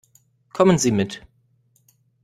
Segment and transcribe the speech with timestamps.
[0.51, 1.21] Kommen Sie mit.